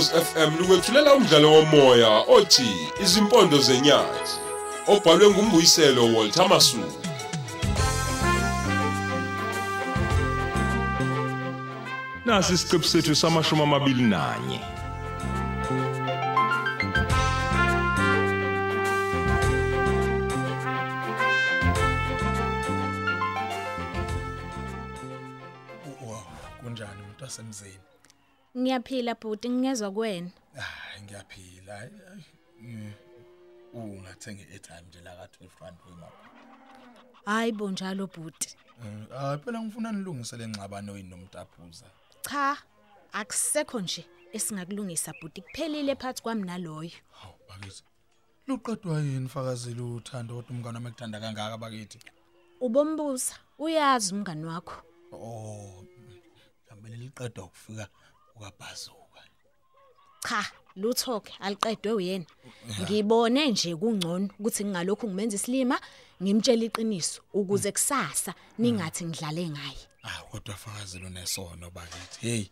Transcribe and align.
Ukhozi 0.00 0.24
FM 0.24 0.58
lukwethulela 0.58 1.14
umdlalo 1.14 1.52
womoya 1.52 2.08
othi 2.36 2.88
Izimpondo 3.02 3.58
zenyathi 3.58 4.40
obhalwe 4.86 5.30
ngumbuyiselo 5.30 6.14
Walter 6.14 6.48
Masuku. 6.48 7.00
Nasi 12.24 12.52
isiqebu 12.52 12.84
sethu 12.84 13.14
samashumi 13.14 13.62
amabili 13.62 14.02
nanye. 14.02 14.60
Wow, 26.02 26.22
kunjani 26.60 27.00
umuntu 27.02 27.24
wasemzini? 27.24 27.90
Ngiyaphila 28.58 29.14
bhuti 29.14 29.48
ngingezwa 29.50 29.90
kuwena. 29.90 30.30
Hayi 30.54 31.02
ngiyaphila. 31.02 31.76
Hayi, 31.76 31.90
hayi, 32.08 32.24
mm, 32.60 32.92
Ungathenge 33.74 34.46
airtime 34.52 34.80
nje 34.88 35.00
la 35.00 35.16
ka 35.16 35.26
12 35.26 35.48
rand 35.60 35.76
wemaphi? 35.86 36.28
Hayi 37.24 37.52
bo 37.52 37.70
njalo 37.70 38.06
bhuti. 38.06 38.56
Eh, 38.84 39.06
ah 39.18 39.38
phela 39.38 39.60
ngifuna 39.62 39.92
nilungise 39.92 40.36
lencabano 40.36 40.96
yini 40.96 41.08
nomtaphuza. 41.08 41.86
Cha, 42.22 42.56
akusekho 43.12 43.80
nje 43.80 44.06
esingakulungisa 44.32 45.12
bhuti 45.20 45.42
kuphelile 45.42 45.96
phansi 45.96 46.22
kwami 46.22 46.42
naloyo. 46.42 46.90
Hawu 47.10 47.34
bakithi. 47.48 47.82
Luqedwa 48.46 49.00
yini 49.00 49.28
fakazile 49.28 49.82
uthando 49.82 50.34
kodwa 50.34 50.50
umngane 50.50 50.74
wami 50.76 50.88
ekuthanda 50.88 51.20
kangaka 51.20 51.58
bakithi? 51.58 51.98
Ubombuza, 52.60 53.34
uyazi 53.58 54.14
umngani 54.14 54.44
wakho. 54.44 54.82
Oh, 55.12 55.84
ngambele 56.66 56.96
liqedwa 56.96 57.44
ukufika 57.44 57.88
ukabhazuka. 58.40 59.20
Cha, 60.28 60.44
luthoke 60.76 61.32
aliqedwe 61.40 61.92
uyena. 61.92 62.26
Ngibone 62.82 63.50
nje 63.50 63.76
kungcono 63.76 64.28
ukuthi 64.38 64.64
ngingalokhu 64.64 65.06
ngimenza 65.08 65.36
isilima, 65.36 65.80
ngimtshela 66.22 66.64
iqiniso 66.64 67.20
ukuze 67.32 67.72
kusasa 67.72 68.34
ningathi 68.58 69.04
ngidlale 69.04 69.48
ngaye. 69.48 69.84
Ah 70.02 70.22
kodwa 70.30 70.54
fakazile 70.54 71.06
unesono 71.06 71.70
bakithi. 71.70 72.20
Hey, 72.20 72.44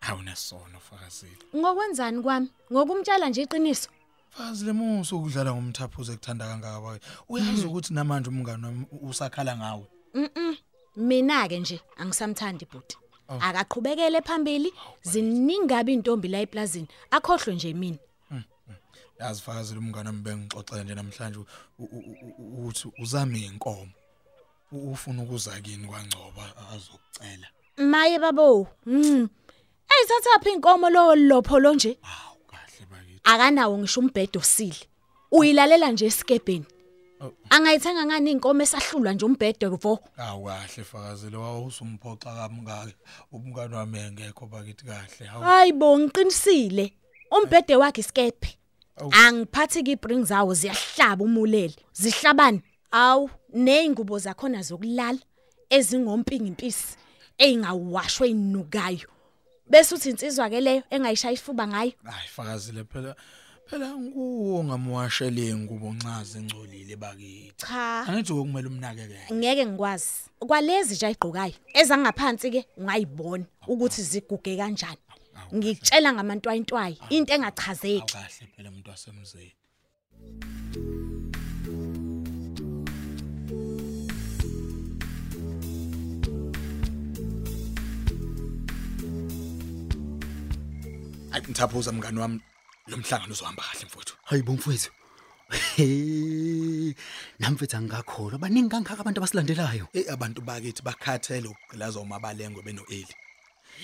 awunesono 0.00 0.80
fakazile. 0.80 1.38
Ngokwenzani 1.56 2.22
kwami? 2.22 2.48
Ngokumtshela 2.72 3.28
nje 3.28 3.42
iqiniso. 3.42 3.90
Fakazile 4.30 4.72
musu 4.72 5.18
ukudlala 5.18 5.54
ngomthaphuza 5.54 6.12
ekuthanda 6.12 6.46
kangaka 6.46 6.80
bakithi. 6.80 7.06
Uyazi 7.28 7.66
ukuthi 7.66 7.94
namanje 7.94 8.28
umngane 8.30 8.66
wami 8.66 8.86
usakhala 9.02 9.56
ngawe. 9.56 9.86
Mina 10.96 11.48
ke 11.48 11.58
nje 11.58 11.80
angisamthandi 11.96 12.64
bhuti. 12.64 12.96
Akaqhubekele 13.28 14.22
phambili, 14.22 14.72
ziningabe 15.02 15.92
intombi 15.92 16.28
la 16.28 16.40
eplazini, 16.40 16.88
akhohlwe 17.10 17.54
nje 17.54 17.74
mina. 17.74 17.98
yazi 19.20 19.42
fakazile 19.42 19.78
umngane 19.78 20.08
wami 20.08 20.22
bengixoxela 20.22 20.84
nje 20.84 20.94
namhlanje 20.94 21.38
uthi 22.66 22.88
uzame 22.98 23.38
inkomo 23.38 23.88
ufuna 24.72 25.22
ukuza 25.22 25.60
kini 25.60 25.86
kwangcoba 25.88 26.42
azokucela 26.72 27.48
Maye 27.76 28.18
babo. 28.18 28.68
Mm. 28.86 29.28
Eyithatha 29.92 30.40
phi 30.42 30.50
inkomo 30.50 30.90
lo 30.90 31.14
lopholo 31.14 31.74
nje? 31.74 31.98
hawu 32.00 32.38
kahle 32.50 32.86
bakithi 32.90 33.20
Akanawo 33.24 33.78
ngisho 33.78 34.00
umbhedo 34.00 34.40
osile. 34.40 34.76
Uyilalela 35.30 35.90
nje 35.92 36.06
esikebheni. 36.06 36.66
Oh. 37.20 37.32
Angayithenga 37.50 38.06
ngani 38.06 38.30
inkomo 38.30 38.62
esahlulwa 38.62 39.12
nje 39.12 39.24
umbhedo 39.24 39.76
vo. 39.76 39.98
hawu 40.16 40.44
kahle 40.44 40.84
fakazile 40.84 41.36
wawusumphoxa 41.36 42.34
kamngaka 42.34 42.92
umngane 43.32 43.76
wami 43.76 43.98
engekho 43.98 44.46
bakithi 44.46 44.84
kahle 44.84 45.26
Hayibo 45.26 45.98
ngiqinisile. 45.98 46.92
Umbhede 47.30 47.76
wakhe 47.76 48.00
isikephe. 48.00 48.58
Awu. 48.96 49.10
Angiphathi 49.14 49.82
ki 49.82 49.96
bring 49.96 50.24
zawo 50.24 50.54
ziyahlaba 50.54 51.24
umulele. 51.24 51.76
Zihlabani? 51.92 52.62
Awu, 52.90 53.30
nezingubo 53.54 54.18
zakhona 54.18 54.62
zokulala 54.62 55.18
ezingompingi 55.70 56.46
impisi 56.46 56.96
engawashwe 57.38 58.28
inukayo. 58.28 59.08
Bese 59.70 59.94
uthi 59.94 60.10
insizwa 60.10 60.50
ke 60.50 60.60
leyo 60.60 60.82
engayishaya 60.90 61.34
ifuba 61.34 61.66
ngayo. 61.66 61.92
hayi 62.04 62.28
fakazile 62.28 62.84
phela 62.84 63.16
phela 63.66 63.96
nguwo 63.96 64.64
ngamwashele 64.64 65.48
ingubo 65.48 65.92
ncaze 65.92 66.38
engcolile 66.38 66.96
bakithi. 66.96 67.54
Cha. 67.56 68.06
angithi 68.08 68.32
okumele 68.32 68.68
umnakekele. 68.68 69.26
Ngeke 69.32 69.66
ngikwazi. 69.66 70.12
Kwalezi 70.38 70.94
nje 70.94 71.06
ayigqokayo 71.06 71.54
ezangaphansi 71.74 72.50
ke 72.50 72.60
ungayibona 72.78 73.44
ukuthi 73.66 74.02
ziguge 74.02 74.56
kanjani. 74.56 75.02
Ngikutshela 75.54 76.12
ngamantwayintwayi 76.12 76.98
into 77.10 77.32
hawu 77.32 77.42
engachazeki. 77.42 78.12
kahle 78.12 78.46
phela 78.56 78.68
umuntu 78.70 78.90
wasemzini. 78.90 79.52
Hayi 91.30 91.44
mthaphuza 91.50 91.92
mngani 91.92 92.18
wami. 92.18 92.40
Lo 92.86 92.96
mhlangano 92.96 93.32
uzohamba 93.32 93.62
kahle 93.62 93.84
mfowethu. 93.86 94.16
Hayibo 94.24 94.52
mfowethu. 94.52 94.90
Hey, 95.76 96.94
namfethu 97.38 97.76
angakholwa 97.76 98.38
baningi 98.38 98.68
kangaka 98.68 99.00
abantu 99.00 99.20
abasilandelayo. 99.20 99.88
Eh 99.92 100.04
abantu 100.12 100.40
bakithi 100.42 100.82
bakhathele 100.82 101.48
ukugqilaza 101.48 102.00
umabalengwe 102.00 102.62
benoeli. 102.62 103.14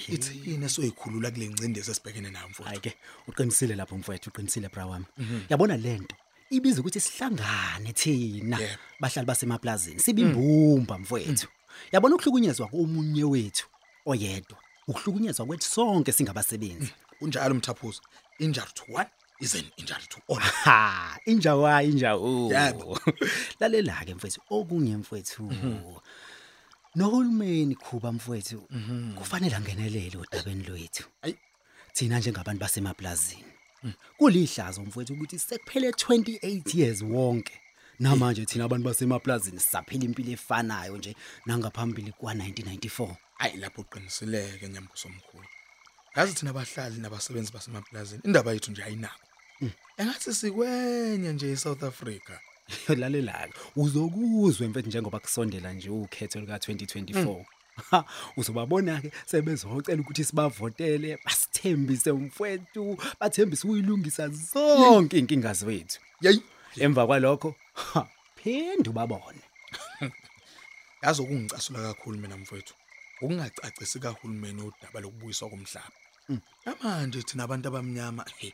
Ithini 0.08 0.64
esoyikhulula 0.64 1.30
kule 1.30 1.48
ncindezi 1.48 1.90
esibhekene 1.90 2.30
nayo 2.30 2.48
mfowethu? 2.48 2.68
Hayi 2.68 2.80
ke, 2.80 2.96
uqinisile 3.28 3.74
lapho 3.74 3.98
mfowethu, 3.98 4.30
uqinisile 4.30 4.68
bra 4.68 4.86
wami. 4.86 5.06
Yabona 5.48 5.76
lento 5.76 6.16
ibiza 6.50 6.80
ukuthi 6.80 7.00
sihlangane 7.00 7.92
thina 7.92 8.58
bahlali 9.00 9.26
basemaplazini 9.26 10.00
sibimbumba 10.00 10.98
mfowethu. 10.98 11.48
Yabona 11.92 12.14
ukuhlukunyezwa 12.14 12.68
komunye 12.68 13.24
wethu 13.24 13.66
oyedwa. 14.06 14.58
Ukuhlukunyezwa 14.88 15.46
kwethu 15.46 15.68
sonke 15.68 16.12
singabasebenzi. 16.12 16.92
Unjalo 17.22 17.54
mthaphuza. 17.54 18.00
Injury 18.38 18.66
to 18.74 18.84
one 18.88 19.06
is 19.40 19.54
an 19.54 19.64
injury 19.76 20.06
to 20.08 20.20
all. 20.28 20.40
Ha, 20.40 21.18
injawa 21.26 21.82
injawo. 21.82 22.50
Yebo. 22.52 22.98
Lalela 23.60 24.04
ke 24.04 24.14
mfethu, 24.14 24.40
okunye 24.50 24.96
mfethu. 24.96 25.52
Nohulumeni 26.94 27.74
khuba 27.74 28.12
mfethu, 28.12 28.68
kufanele 29.14 29.56
angenelele 29.56 30.16
odabeni 30.16 30.64
lwethu. 30.64 31.08
Ayi. 31.22 31.36
Thina 31.92 32.18
njengabantu 32.18 32.60
basemaplazini. 32.60 33.44
Kulihlazo 34.18 34.82
mfethu 34.82 35.12
ukuthi 35.14 35.38
sekuphele 35.38 35.90
28 35.90 36.78
years 36.78 37.02
wonke. 37.02 37.60
Namanje 37.98 38.44
thina 38.44 38.64
abantu 38.64 38.84
basemaplazini 38.84 39.60
sisaphila 39.60 40.04
impilo 40.04 40.32
efanayo 40.32 40.96
nje 40.96 41.16
nangaphambili 41.46 42.12
kwa 42.12 42.34
1994. 42.34 43.16
Hayi 43.34 43.56
lapho 43.56 43.80
uqinisileke 43.80 44.68
nyambuso 44.68 45.08
omkhulu. 45.08 45.48
Yazi 46.16 46.34
thina 46.34 46.50
abahlali 46.50 47.00
nabasebenzi 47.00 47.52
basemaplazini 47.52 48.20
indaba 48.24 48.52
yethu 48.52 48.70
nje 48.70 48.82
ayinako. 48.82 49.26
Engathi 49.96 50.34
sikwenye 50.34 51.32
nje 51.32 51.52
eSouth 51.52 51.82
Africa. 51.82 52.34
Lalela 53.00 53.48
ke 53.48 53.58
uzokuzwe 53.76 54.68
mfethu 54.68 54.88
njengoba 54.88 55.18
kusondela 55.18 55.72
nje 55.72 55.90
ukhetho 55.90 56.40
lika 56.40 56.56
2024. 56.56 57.44
Ha, 57.90 58.04
uzobabona 58.36 59.00
ke 59.00 59.12
sebezocela 59.26 60.00
ukuthi 60.00 60.24
sibavotele 60.24 61.18
basithembise 61.24 62.12
mfethu 62.12 62.98
bathembise 63.20 63.68
uyilungisa 63.68 64.28
zonke 64.28 65.18
inkinga 65.18 65.52
zethu 65.54 66.00
Yey, 66.20 66.40
emva 66.76 67.06
kwalokho 67.06 67.54
ha, 67.74 68.08
phinda 68.36 68.90
ubabone 68.90 69.42
yazi 71.02 71.22
okungicasula 71.22 71.78
kakhulu 71.82 72.18
mina 72.18 72.36
mfowethu. 72.36 72.74
Ukungacacisi 73.22 73.98
kahulumeni 74.00 74.62
udaba 74.62 75.00
lokubuyiswa 75.00 75.48
komhlaba. 75.50 75.98
Manje 76.82 77.22
thina 77.22 77.44
abantu 77.44 77.68
abamnyama, 77.68 78.24
he. 78.38 78.52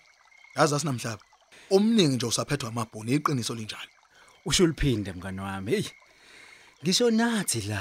Yazi 0.56 0.74
asinamhlaba. 0.74 1.22
Omningi 1.70 2.16
nje 2.16 2.26
usaphethwa 2.26 2.68
amabhoni 2.68 3.14
iqiniso 3.14 3.54
linjalo. 3.54 3.90
usho 4.46 4.66
liphinde 4.66 5.12
mngani 5.12 5.40
wami 5.40 5.70
hey 5.72 5.84
ngisho 6.82 7.10
nathi 7.10 7.60
la 7.60 7.80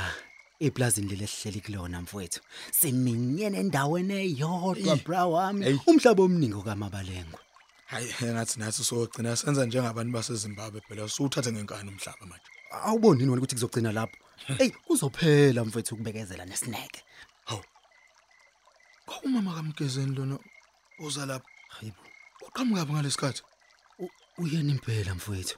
eplazini 0.60 1.08
leli 1.10 1.24
esihleli 1.24 1.62
kulona 1.62 2.02
mfowethu 2.02 2.42
siminyene 2.72 3.58
endaweni 3.60 4.14
eyodwa 4.14 4.94
Ey. 4.96 5.02
bra 5.06 5.26
wami 5.26 5.66
Ey. 5.66 5.78
umhlaba 5.88 6.24
omningi 6.24 6.62
kamabalengwa 6.64 7.40
Hayi 7.86 8.10
engathi 8.22 8.60
nathi 8.60 8.84
sogcina 8.84 9.36
senza 9.36 9.66
njengabantu 9.66 10.12
baseZimbabwe 10.14 10.82
phela 10.88 11.08
suthathe 11.10 11.52
ngenkani 11.52 11.90
umhlaba 11.90 12.26
manje. 12.30 12.50
awuboni 12.72 13.20
yini 13.20 13.32
wena 13.32 13.42
ukuthi 13.42 13.56
kuzogcina 13.56 13.92
lapho 13.92 14.18
hey 14.58 14.70
kuzophela 14.70 15.66
mfethu 15.66 15.96
ukubekezela 15.96 16.46
nesineke 16.46 17.04
Hawu. 17.46 17.64
Kwawumama 19.06 19.54
kaMgezeni 19.56 20.16
lona 20.16 20.40
oza 21.00 21.26
lapha. 21.26 21.48
hayibo 21.70 21.98
Uqhamuka 22.48 22.86
phi 22.86 22.92
ngalesikhathi? 22.94 23.42
u- 24.00 24.10
uyena 24.38 24.72
impela 24.72 25.16
mfowethu 25.16 25.58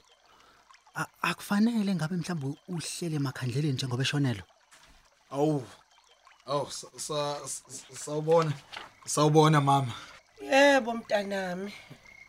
A- 0.94 1.06
akufanele 1.22 1.94
ngabe 1.94 2.16
mhlawumbe 2.16 2.58
uhlele 2.68 3.16
emakhandleleni 3.16 3.72
njengoba 3.74 4.02
eshonelwe 4.02 4.44
Awu. 5.30 5.62
Awu 6.46 6.70
sa- 6.70 6.90
sa- 6.96 7.40
sa- 7.48 7.96
sawubona. 8.04 8.52
Sawubona 9.06 9.60
mama. 9.60 9.94
Yebo 10.42 10.94
mntanami. 10.94 11.72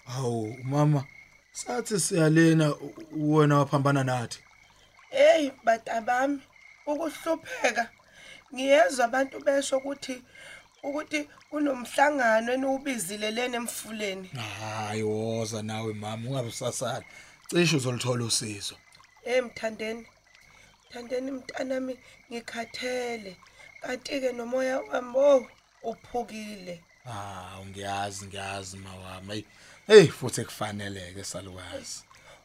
Hawu 0.05 0.57
mama 0.63 1.03
sathi 1.51 1.99
siyalena 1.99 2.75
u- 2.75 2.93
wena 3.35 3.57
waphambana 3.57 4.03
nathi. 4.03 4.39
Hey 5.11 5.51
batabami 5.63 6.39
ukuhlupheka. 6.85 7.89
Ngiyezwa 8.53 9.05
abantu 9.05 9.39
besho 9.45 9.77
ukuthi 9.77 10.23
ukuthi 10.83 11.29
kunomhlangano 11.49 12.53
eniwubizile 12.53 13.31
lena 13.31 13.57
emfuleni. 13.57 14.27
Hayi 14.59 15.03
woza 15.03 15.61
nawe 15.61 15.93
mama 15.93 16.29
ungabe 16.29 16.49
usasala. 16.49 17.05
Cishe 17.47 17.75
uzolithola 17.75 18.25
usizo. 18.25 18.75
Hey 19.23 19.41
mthandeni. 19.41 20.07
Mthandeni 20.89 21.31
mntanami 21.31 21.99
ngikhathele. 22.31 23.37
Kanti 23.81 24.19
ke 24.21 24.31
nomoya 24.31 24.79
wami 24.79 25.17
oh 25.17 25.47
uphukile. 25.83 26.83
Ah 27.05 27.59
ngiyazi 27.65 28.25
ngiyazi 28.25 28.77
mawami. 28.77 29.45
Hey 29.87 30.07
futhi 30.07 30.45
kufaneleke 30.45 31.23
salukazi. 31.23 32.03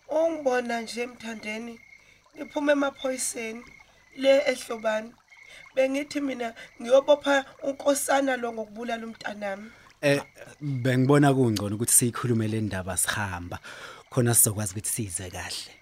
Ungibona 0.09 0.81
nje 0.81 1.07
mthandeni 1.07 1.81
ngiphuma 2.37 2.73
emaphoyiseni 2.73 3.65
le 4.17 4.43
ehlobani. 4.53 5.13
Bengithi 5.75 6.21
mina 6.21 6.55
ngiyobopha 6.81 7.45
unkosana 7.63 8.37
lo 8.37 8.53
ngokubulala 8.53 9.07
umntanami. 9.07 9.71
Eh 10.03 10.21
bengibona 10.61 11.35
kungcono 11.35 11.75
ukuthi 11.77 11.93
siyikhulume 11.93 12.49
le 12.49 12.61
ndaba 12.61 12.97
sihamba 12.97 13.59
khona 14.11 14.35
sizokwazi 14.35 14.73
ukuthi 14.73 14.91
size 14.91 15.31
kahle. 15.31 15.73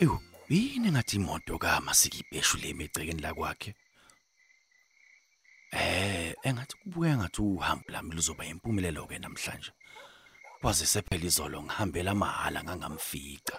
Ewu, 0.00 0.18
yini 0.48 0.90
ngathi 0.90 1.16
imoto 1.16 1.58
kaMasikibheshu 1.58 2.58
le 2.58 2.68
emegcekeni 2.70 3.22
la 3.22 3.34
kwakhe? 3.34 3.74
Engathi 6.44 6.76
kubuya 6.76 7.16
ngathi 7.18 7.40
uhambo 7.42 7.88
lami 7.88 8.14
luzoba 8.14 8.44
impumelelo 8.44 9.06
ke 9.08 9.18
namhlanje. 9.18 9.72
Kwaze 10.60 10.86
sephela 10.86 11.24
izolo 11.24 11.62
ngihambela 11.62 12.14
mahala 12.14 12.60
ngangamfica. 12.64 13.56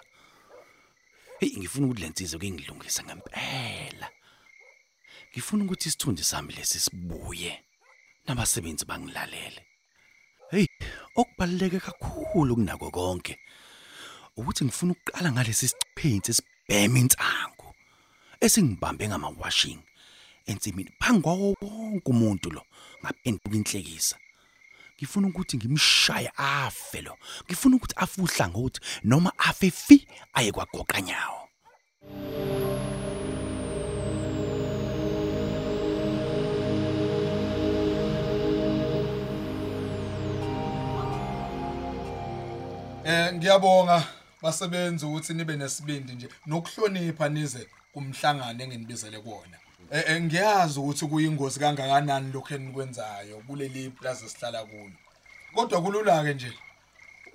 Hey, 1.40 1.50
ngifuna 1.58 1.86
ukuthi 1.86 2.00
lensizwe 2.02 2.38
kengilungisa 2.40 3.02
ngempela. 3.04 4.08
Ngifuna 5.32 5.64
ukuthi 5.64 5.88
isithunzi 5.88 6.24
sami 6.24 6.52
lesi 6.54 6.78
sibuye 6.80 7.52
nabasebenzi 8.26 8.84
bangilalele. 8.84 9.62
Hey, 10.50 10.66
okubaluleke 11.16 11.80
kakhulu 11.80 12.54
kunako 12.54 12.90
konke. 12.90 13.38
ukuthi 14.36 14.64
ngifuna 14.64 14.92
ukuqala 14.92 15.32
ngalesi 15.32 15.68
sichiphenzi 15.68 16.30
esibhema 16.30 16.98
insangu 16.98 17.68
esingibambe 18.44 19.08
ngamawashing 19.08 19.80
ensimini 20.46 20.90
phangi 21.00 21.22
kwawo 21.22 21.54
wonke 21.60 22.10
umuntu 22.10 22.50
lo 22.50 22.62
ngaphenduka 23.02 23.56
inhlekisa 23.56 24.16
ngifuna 24.96 25.28
ukuthi 25.28 25.56
ngimshaye 25.56 26.32
afe 26.36 27.00
lo. 27.02 27.18
Ngifuna 27.44 27.76
ukuthi 27.76 27.94
afuhla 27.96 28.48
ngokuthi 28.48 28.80
noma 29.04 29.32
afe 29.38 29.70
fi 29.70 30.06
aye 30.32 30.52
kwagoqa 30.52 31.00
nyawo. 31.00 31.48
Eh 43.04 43.34
ngiyabonga. 43.34 44.06
Basebenza 44.42 45.06
ukuthi 45.06 45.34
nibe 45.34 45.56
nesibindi 45.56 46.12
nje. 46.12 46.28
Nokuhlonipha 46.46 47.28
nize 47.28 47.68
kumhlangano 47.92 48.64
enginibizele 48.64 49.18
kuona. 49.20 49.65
Eh 49.90 50.22
ngiyazi 50.22 50.80
ukuthi 50.80 51.06
kuyingozi 51.06 51.60
kangakanani 51.60 52.32
lokho 52.32 52.54
enikwenzayo 52.54 53.38
kuleli 53.46 53.90
plaza 53.90 54.28
sihlala 54.28 54.64
kulo. 54.64 54.92
Kodwa 55.54 55.82
kulula 55.82 56.24
ke 56.24 56.34
nje. 56.34 56.52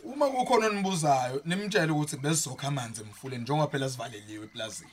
Uma 0.04 0.30
kukhona 0.30 0.68
onibuzayo 0.68 1.42
nimtshele 1.46 1.92
ukuthi 1.92 2.18
bezizokha 2.18 2.68
amanzi 2.68 3.02
emfuleni 3.02 3.44
njengoba 3.44 3.72
phela 3.72 3.90
sivaleliwe 3.90 4.46
eplazini. 4.46 4.92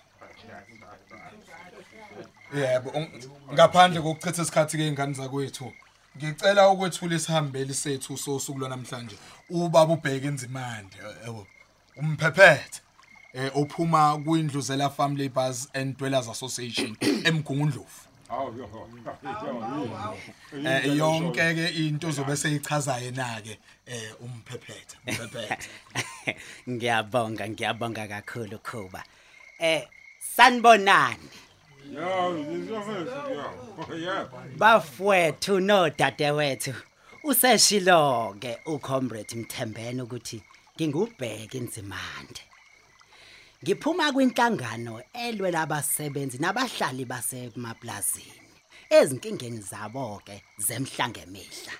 Yebo, 2.54 3.06
ngaphandle 3.52 4.00
kokuchitha 4.00 4.42
isikhathi 4.42 4.76
ke 4.76 4.88
ingane 4.88 5.14
zakwethu. 5.14 5.72
Ngicela 6.16 6.68
ukwethula 6.68 7.16
isihambeli 7.16 7.74
sethu 7.74 8.16
sosuku 8.16 8.58
lwanamhlanje. 8.58 9.16
Ubaba 9.50 9.92
ubheke 9.94 10.26
inzimande, 10.26 10.96
yebo. 11.24 11.46
Umphephethe. 11.96 12.80
Eh 13.34 13.50
uphuma 13.56 14.18
kwindlu 14.24 14.60
zela 14.60 14.90
Family 14.90 15.28
Bus 15.28 15.68
and 15.74 15.96
Dwellers 15.96 16.28
Association 16.28 16.96
eMgungundlovu. 17.00 18.08
Eh 20.64 20.96
yonke 20.96 21.54
ke 21.54 21.68
into 21.76 22.10
zobe 22.10 22.36
seyichaza 22.36 22.98
yena 23.00 23.40
ke 23.42 23.58
eh 23.86 24.12
umphephethe, 24.20 24.96
umphephethe. 25.06 25.56
Ngiyabonga 26.68 27.48
ngiyabonga 27.48 28.08
kakhulu 28.08 28.58
Khuba. 28.58 29.04
Eh 29.58 29.82
sanibonani 30.36 31.28
bafowethu 34.58 35.60
no 35.60 35.90
dadewethu. 35.90 36.74
Useshilo 37.24 38.34
ke 38.40 38.58
ucomrade 38.66 39.36
Mthembeni 39.36 40.02
ukuthi 40.02 40.42
ngingubheke 40.76 41.58
inzimande. 41.58 42.40
Ngiphuma 43.62 44.12
kwinhlangano 44.12 45.02
elwela 45.12 45.62
abasebenzi 45.62 46.38
nabahlali 46.38 47.04
basemaplazini. 47.04 48.48
Ezinkingeni 48.90 49.60
zabo 49.60 50.22
ke 50.24 50.42
zemhlange 50.58 51.20
emihla. 51.26 51.74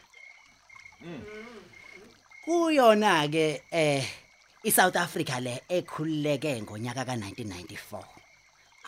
Kuyona 2.45 3.29
ke 3.31 3.63
eh 3.71 4.05
iSouth 4.65 4.97
Africa 4.97 5.39
le 5.41 5.63
ekhululeke 5.69 6.63
ngonyaka 6.63 7.05
ka1994. 7.05 8.05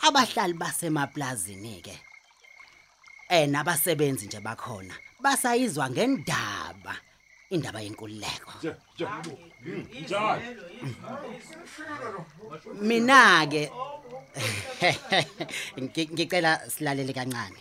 Abahlali 0.03 0.53
basemaplazini 0.53 1.81
ke 1.81 1.95
eh 3.29 3.47
nabasebenzi 3.47 4.25
nje 4.25 4.39
bakhona 4.39 4.95
basayizwa 5.21 5.89
ngendaba 5.89 6.95
indaba 7.51 7.79
yenkululeko. 7.81 8.51
Mina 12.81 13.45
ke 13.51 13.69
ngi- 15.81 16.09
ngicela 16.13 16.51
silalele 16.69 17.13
kancane. 17.13 17.59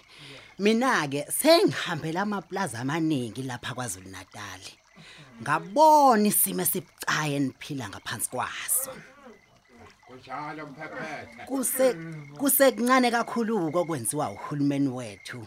Mina 0.59 1.07
ke 1.09 1.25
sengihambela 1.31 2.23
amaplaza 2.23 2.79
amaningi 2.81 3.43
lapha 3.43 3.75
kwaZulu 3.75 4.09
Natal. 4.11 4.61
Ngabona 5.43 6.29
isimo 6.29 6.63
esibucaye 6.63 7.39
niphila 7.39 7.89
ngaphansi 7.89 8.29
kwaso. 8.31 8.93
Kuse 11.47 11.95
kusekuncane 12.39 13.11
kakhulu 13.11 13.71
kokwenziwa 13.73 14.31
uhulumeni 14.31 14.89
wethu. 14.89 15.47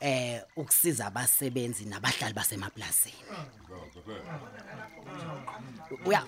Eh 0.00 0.42
ukusiza 0.56 1.06
abasebenzi 1.06 1.84
nabahlali 1.84 2.34
basemaplazini. 2.34 3.16
Uya 6.04 6.24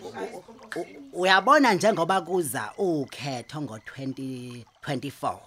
uyabona 1.13 1.75
njengoba 1.75 2.21
kuza 2.21 2.73
ukhetho 2.79 3.59
ngo2024. 3.61 5.39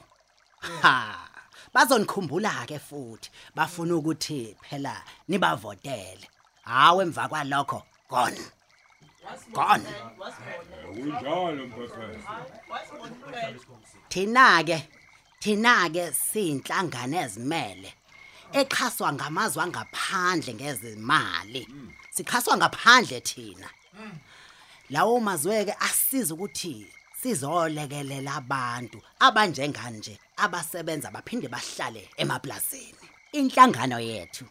Ha 0.82 1.28
bazonikhumbula 1.74 2.66
ke 2.68 2.80
futhi 2.80 3.32
bafuna 3.56 3.96
ukuthi 3.96 4.56
phela 4.62 5.04
nibavotele. 5.28 6.30
Hawe 6.62 7.04
emva 7.04 7.28
kwalokho 7.28 7.84
gone. 8.10 8.42
Gone. 9.54 9.86
Thina 14.10 14.64
ke 14.64 14.88
thina 15.40 15.90
ke 15.90 16.12
siyinhlangano 16.12 17.18
ezimele 17.18 17.94
exhaswa 18.54 19.14
ngamazwe 19.14 19.64
angaphandle 19.64 20.54
ngezimali. 20.54 21.68
Sikhaswa 22.10 22.58
ngaphandle 22.58 23.22
thina. 23.22 23.70
Lawo 24.90 25.20
mazweke 25.20 25.74
asiza 25.80 26.34
ukuthi 26.34 26.88
sizolekelela 27.22 28.36
abantu 28.36 29.02
abanjengani 29.20 29.98
nje 29.98 30.20
abasebenza 30.38 31.12
baphinde 31.12 31.48
bahlale 31.48 32.10
emaplazini. 32.18 33.06
Inhlangano 33.32 34.00
yethu 34.00 34.46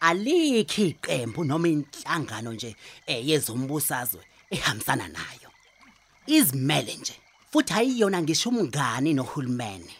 alikho 0.00 0.82
iqembu 0.82 1.44
noma 1.44 1.68
inhlangano 1.68 2.52
nje 2.52 2.76
eh, 3.06 3.28
yezombusazwe 3.28 4.22
ehambisana 4.50 5.08
nayo. 5.08 5.50
Izimele 6.26 6.94
nje 6.96 7.16
futhi 7.52 7.72
ayiyona 7.72 8.22
ngisho 8.22 8.48
umngani 8.50 9.14
nohulumeni. 9.14 9.94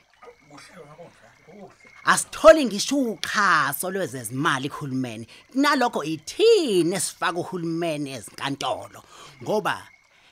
Asitholi 2.05 2.65
ngisho 2.65 2.97
ukhaso 2.97 3.91
lwezezimali 3.91 4.69
kuhulumeni. 4.69 5.27
Nalokho 5.55 6.05
ithini 6.05 6.95
esifaka 6.97 7.39
uhulumeni 7.39 8.11
ezinkantolo? 8.13 9.03
Ngoba 9.43 9.89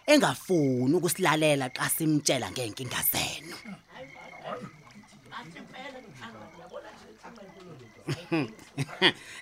engafuni 0.07 0.95
ukusilalela 0.95 1.69
xa 1.77 1.89
simtshela 1.89 2.51
ngeenkinga 2.51 3.03
zenu. 3.13 3.57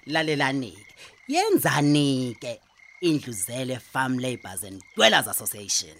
Lalelani 0.06 0.78
yenzani 1.28 2.37
ke 2.40 2.61
indluzele 3.00 3.80
farm 3.80 4.18
labourers 4.18 4.64
and 4.64 4.83
dwellers 4.97 5.28
association? 5.28 5.97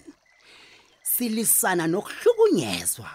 Silisana 1.03 1.87
nokuhlukunyezwa 1.87 3.11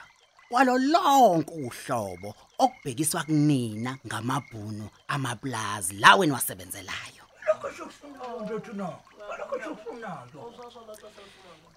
kwalo 0.49 0.79
lonke 0.79 1.55
uhlobo 1.55 2.35
okubhekiswa 2.65 3.23
kunina 3.25 3.99
ngamabhunu 4.07 4.87
amaplazi 5.09 5.95
lawe 5.95 6.27
niwasebenzelayo 6.27 7.25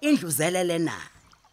indluzele 0.00 0.64
lena 0.64 0.98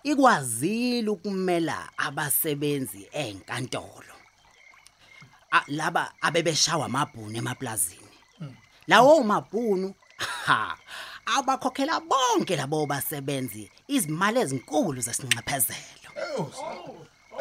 ikwazile 0.03 1.09
ukumela 1.09 1.89
abasebenzi 1.97 3.07
enkantolo. 3.11 4.15
Laba 5.67 6.13
abebeshawa 6.21 6.85
amabhunu 6.85 7.37
emaplazini. 7.37 8.17
Lawo 8.87 9.23
mabhunu 9.23 9.93
ha 10.17 10.77
abakhokhela 11.25 11.99
bonke 11.99 12.55
labo 12.55 12.85
basebenzi 12.85 13.71
izimali 13.87 14.39
ezinkulu 14.39 15.01
zesinxephezelo 15.01 16.09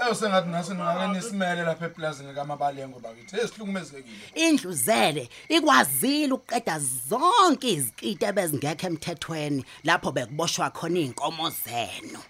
eyo 0.04 0.14
sengathi 0.14 0.48
nasi 0.48 0.70
ningake 0.74 1.06
nisimele 1.12 1.62
lapha 1.62 1.86
eplazini 1.86 2.34
kamabalengo 2.34 2.98
bakithi 3.00 3.36
esihlukumezekile 3.36 4.24
indluzele 4.34 5.28
ikwazile 5.48 6.32
ukuqeda 6.32 6.78
zonke 7.08 7.68
izikiti 7.72 8.24
ebezingekho 8.24 8.86
emthethweni 8.86 9.64
lapho 9.84 10.10
bekuboshwa 10.12 10.70
khona 10.70 10.98
inkomo 10.98 11.50
zenu. 11.50 12.20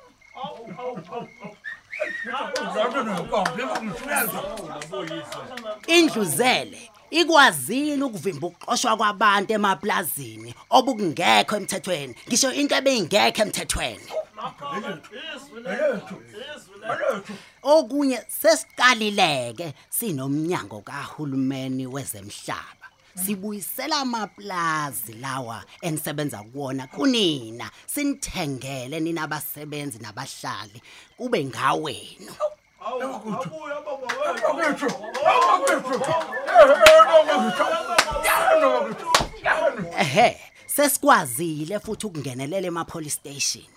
Indluzele 5.87 6.91
ikwazile 7.11 8.05
ukuvimba 8.05 8.47
ukuxoshwa 8.47 8.97
kwabantu 8.97 9.53
emaplazini 9.53 10.55
obukungekho 10.71 11.57
emthethweni. 11.57 12.15
Ngisho 12.29 12.53
into 12.53 12.75
ebeyingekho 12.75 13.43
emthethweni. 13.43 14.22
Okunye 17.63 18.25
sesiqalileke 18.29 19.75
sinomnyango 19.91 20.81
kahulumeni 20.81 21.87
wezemhlaba. 21.87 22.87
Sibuyisela 23.15 23.97
amaplazi 23.97 25.13
lawa 25.13 25.65
enisebenza 25.81 26.43
kuwona 26.43 26.87
kunina. 26.87 27.71
Sinithengele 27.87 29.01
nina 29.01 29.23
abasebenzi 29.23 29.99
nabahlali. 29.99 30.83
Kube 31.17 31.45
ngawenu. 31.45 32.35
Ehe 39.99 40.41
sesikwazile 40.67 41.81
futhi 41.81 42.07
ukungenelela 42.07 42.67
ema 42.67 42.85
police 42.85 43.15
station. 43.15 43.72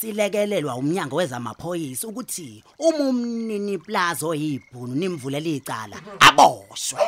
Silekelelwa 0.00 0.76
umnyango 0.76 1.16
wezamaphoyisa 1.16 2.08
ukuthi 2.08 2.64
uma 2.78 2.98
umnini 2.98 3.78
plaza 3.78 4.26
oyibhunu 4.26 4.94
nimvulela 4.94 5.48
icala 5.48 5.96
aboshwe. 6.20 7.00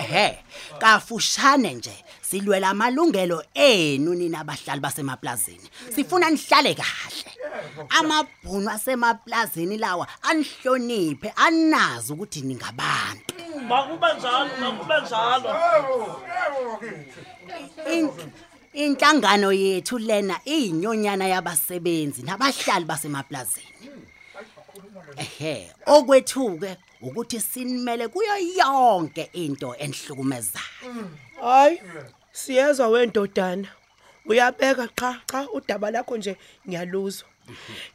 Ehe 0.00 0.38
kafushane 0.78 1.74
nje 1.74 2.04
silwela 2.22 2.68
amalungelo 2.68 3.44
enu 3.54 4.14
nina 4.14 4.40
abahlali 4.40 4.80
basemaplazini 4.80 5.68
sifuna 5.94 6.30
nihlale 6.30 6.74
kahle. 6.74 7.27
Amabhunu 7.88 8.70
asemaplazini 8.70 9.76
lawa 9.78 10.06
anihloniphe 10.22 11.32
anazi 11.36 12.12
ukuthi 12.12 12.40
ningabantu. 12.40 13.34
Makube 13.68 14.06
njalo 14.18 14.50
makube 14.60 14.94
njalo. 15.00 15.50
In- 17.92 18.10
inhlangano 18.72 19.52
yethu 19.52 19.98
lena 19.98 20.40
iyinyonyana 20.46 21.26
yabasebenzi 21.26 22.22
nabahlali 22.22 22.84
basemaplazini 22.84 23.66
ehe 25.16 25.72
okwethuke 25.86 26.76
ukuthi 27.00 27.40
sinimele 27.40 28.08
kuyo 28.08 28.36
yonke 28.56 29.30
into 29.32 29.74
enihlukumezayo 29.74 30.64
hayi 31.42 31.82
siyezwa 32.32 32.88
wendodana. 32.88 33.68
Uyabeka 34.28 34.88
cha 34.96 35.20
cha 35.30 35.48
udaba 35.50 35.90
lakho 35.90 36.16
nje 36.16 36.36
ngiyaluzwa. 36.68 37.28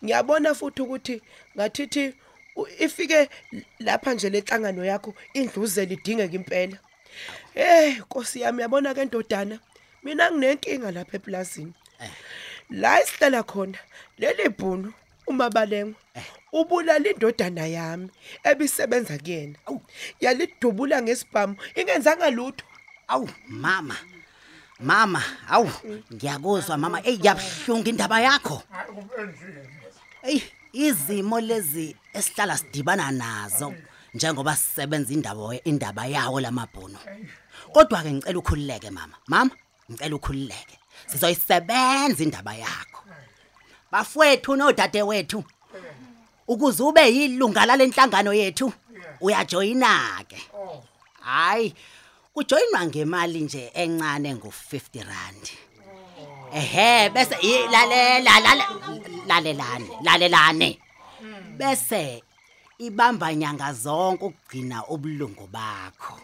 Ngiyabona 0.03 0.53
futhi 0.55 0.81
ukuthi 0.81 1.21
ngathithi 1.57 2.13
u- 2.55 2.67
ifike 2.79 3.29
lapha 3.79 4.13
nje 4.13 4.29
lenhlangano 4.29 4.85
yakho 4.85 5.13
indluzela 5.33 5.91
idingeka 5.93 6.35
impela. 6.35 6.77
Hey 7.53 7.91
nkosi 7.99 8.41
yami 8.41 8.61
yabona 8.61 8.93
ke 8.93 9.05
ndodana? 9.05 9.59
Mina 10.03 10.31
nginenkinga 10.31 10.91
lapha 10.91 11.17
eplazini 11.17 11.73
la 12.69 13.01
isihlala 13.03 13.43
khona 13.43 13.77
leli 14.17 14.49
bhunu 14.49 14.93
umabalengo 15.27 15.95
ubulala 16.51 17.09
indodana 17.09 17.65
yami 17.67 18.09
ebisebenza 18.43 19.17
kuyena. 19.17 19.55
Yalidubula 20.19 21.01
ngesibhamu 21.01 21.55
ingenzanga 21.75 22.29
lutho. 22.29 22.65
Awu 23.07 23.29
mama. 23.47 23.95
Mama 24.79 25.23
awu 25.49 25.71
ngiyakuzwa 26.13 26.77
mama. 26.77 27.01
Ey 27.03 27.19
yabuhlungu 27.23 27.89
indaba 27.89 28.21
yakho. 28.21 28.63
Ey 30.23 30.41
izimo 30.73 31.39
lezi 31.39 31.95
esihlala 32.13 32.57
sidibana 32.57 33.11
nazo 33.11 33.73
njengoba 34.13 34.55
sisebenza 34.55 35.13
indaba 35.13 35.55
indaba 35.63 36.05
yawo 36.05 36.39
lamabhono 36.41 36.99
kodwa 37.73 38.03
ke 38.03 38.11
ngicela 38.13 38.39
ukhululeke 38.39 38.89
mama. 38.89 39.15
Mama 39.27 39.51
ngicela 39.91 40.15
ukhululeke. 40.15 40.79
Sizoyisebenza 41.07 42.23
indaba 42.23 42.55
yakho. 42.55 43.03
Bafowethu 43.91 44.55
nodade 44.55 45.01
wethu 45.01 45.43
ukuze 46.47 46.83
ube 46.83 47.01
yilunga 47.15 47.65
lalenhlangano 47.65 48.33
yethu 48.33 48.73
uyajoyina 49.21 50.23
ke 50.27 50.37
hayi 51.21 51.75
kujoyinwa 52.33 52.81
ngemali 52.87 53.39
nje 53.45 53.63
encane 53.83 54.29
ngo50 54.39 55.03
rand. 55.09 55.45
Ehe 56.59 57.09
bese 57.13 57.35
lalela 57.73 58.33
lale- 58.45 58.69
lalelane 59.29 59.89
lalelane. 60.05 60.69
Bese 61.57 62.23
ibamba 62.85 63.27
nyanga 63.35 63.69
zonke 63.83 64.25
ukugcina 64.25 64.77
ubulungu 64.93 65.45
bakho. 65.55 66.15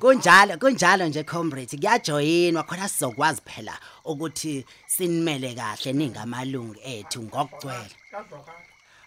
Kunjalo 0.00 0.56
kunjalo 0.58 1.06
nje 1.08 1.22
comrade 1.24 1.76
kuyajoyinwa 1.76 2.62
khona 2.64 2.88
sizokwazi 2.88 3.40
phela 3.44 3.74
ukuthi 4.04 4.64
sinimele 4.86 5.54
kahle 5.54 5.92
ningamalungu 5.92 6.76
ethu 6.84 7.22
ngokugcwele. 7.22 7.90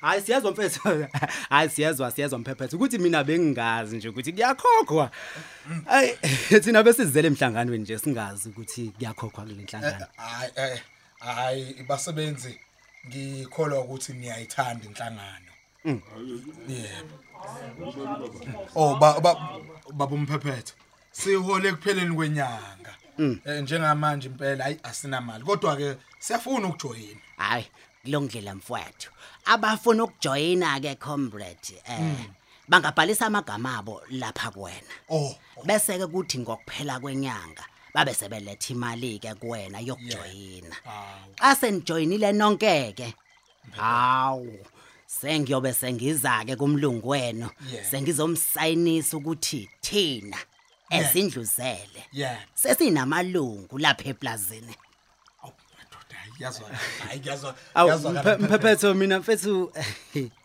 Hayi 0.05 0.21
siyezwa 0.21 0.51
mfethu. 0.51 1.07
Hayi 1.49 1.69
siyezwa 1.69 2.11
siyezwa 2.11 2.39
mphephethu. 2.39 2.75
Ukuthi 2.75 2.97
mina 2.97 3.23
bengingazi 3.23 3.97
nje 3.97 4.09
ukuthi 4.09 4.33
kuyakhokhwa. 4.33 5.11
Hayi 5.85 6.17
thina 6.63 6.83
besizele 6.83 7.27
emhlanganweni 7.27 7.83
nje 7.83 7.99
singazi 7.99 8.49
ukuthi 8.49 8.87
kuyakhokhwa 8.97 9.43
kule 9.43 9.53
nhlangano. 9.63 10.05
Hayi 10.15 10.51
eh 10.55 10.81
hayi 11.19 11.83
basebenzi 11.87 12.59
ngikholwa 13.07 13.79
ukuthi 13.81 14.13
niyayithanda 14.13 14.85
inhlangano. 14.85 15.51
Yebo. 16.69 17.15
Oh 18.75 18.95
ba 18.99 19.19
ba- 19.21 19.59
baba 19.93 20.15
umphephethu 20.15 20.73
sihole 21.11 21.71
kupheleni 21.71 22.15
kwenyanga. 22.15 22.95
Eh, 23.45 23.61
njengamanje 23.63 24.27
impela 24.27 24.63
hayi 24.63 24.77
asinamali. 24.83 25.43
Kodwa 25.43 25.75
ke 25.77 25.95
siyafuna 26.19 26.67
ukujoyina. 26.67 27.19
Hayi 27.37 27.65
kulongdlela 28.05 28.55
mfowethu. 28.55 29.11
Abafuna 29.45 30.03
ukujoyina 30.03 30.79
ke 30.79 30.95
comrade 30.95 31.81
eh 31.89 32.29
bangabhalisa 32.67 33.25
amagama 33.25 33.77
abo 33.77 34.01
lapha 34.09 34.51
kuwena. 34.51 34.93
Oh 35.09 35.35
bese 35.65 35.97
ke 35.97 36.07
kuthi 36.07 36.39
ngokuphela 36.39 36.99
kwenyanga 36.99 37.65
babe 37.93 38.13
sebeletha 38.13 38.73
imali 38.73 39.19
ke 39.19 39.33
kuwena 39.33 39.79
yokujoyina. 39.79 40.75
Xa 41.39 41.55
senijoyinile 41.55 42.31
nonke 42.31 42.93
ke 42.93 43.13
hawu 43.71 44.65
sengiyobe 45.07 45.73
sengiza 45.73 46.45
ke 46.45 46.55
kumlungu 46.55 47.09
wenu. 47.09 47.49
Sengizomsayinisa 47.89 49.17
ukuthi 49.17 49.69
thina 49.81 50.37
ezindluzele. 50.89 52.03
Sesinamalungu 52.53 53.77
lapha 53.77 54.09
eplazini. 54.09 54.75
Madoda 56.39 56.43
hayi 56.43 56.43
yazwa 56.43 56.69
hayi 57.07 57.21
yazwa 57.25 57.55
awu 57.73 57.89
yazwa 57.89 58.11
mphe- 58.11 58.37
mphephethu 58.37 58.95
mina 58.95 59.19
mfethu 59.19 59.71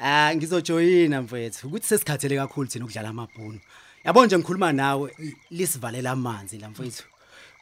Ah 0.00 0.34
ngizojoyina 0.34 1.22
mfethu 1.22 1.66
ukuthi 1.66 1.86
sesikhathele 1.86 2.36
kakhulu 2.36 2.68
thina 2.68 2.84
ukudlala 2.84 3.08
amabhunu. 3.08 3.60
Yabona 4.04 4.26
nje 4.26 4.38
ngikhuluma 4.38 4.72
nawe 4.72 5.16
lisivalela 5.50 6.10
amanzi 6.10 6.58
la 6.58 6.68
mfethu. 6.70 7.04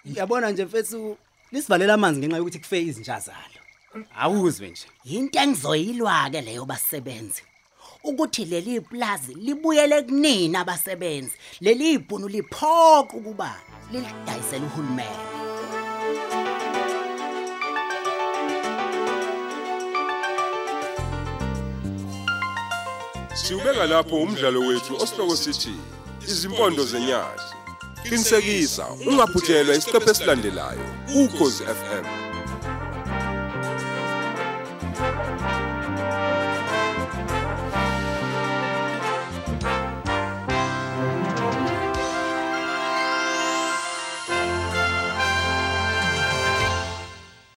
Yabona 0.05 0.51
nje 0.51 0.65
mfethu 0.65 1.17
lisivalela 1.53 1.95
amanzi 1.95 2.21
ngenxa 2.21 2.37
yokuthi 2.37 2.59
kufe 2.59 2.83
izinja 2.83 3.21
zalo. 3.21 3.61
Awuzwe 4.19 4.69
nje. 4.69 4.87
Into 5.05 5.39
engizoyilwa 5.39 6.31
ke 6.31 6.41
leyo 6.41 6.65
basebenzi. 6.65 7.43
Ukuthi 8.05 8.45
leli 8.45 8.81
plaza 8.81 9.33
libuyele 9.33 10.03
kunina 10.03 10.61
abasebenzi. 10.61 11.37
Leli 11.61 11.93
ibhunu 11.93 12.29
liphoqa 12.29 13.17
ukuba 13.17 13.61
lidayisele 13.93 14.67
uhulumeni. 14.67 15.56
Siubeka 23.37 23.87
lapho 23.87 24.17
umdlalo 24.17 24.61
wethu 24.61 24.97
osihloko 25.03 25.37
sithi 25.37 25.75
izimpondo 26.29 26.85
zenyathi. 26.85 27.51
Qinisekisa 28.09 28.87
ungaphuthelwa 29.07 29.75
isiqephu 29.75 30.11
esilandelayo 30.11 30.87
ukhozi 31.21 31.63
FM. 31.65 32.26